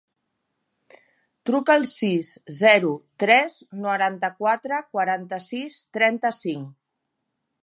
[1.49, 6.79] Truca al sis, zero, tres, noranta-quatre, quaranta-sis, trenta-cinc.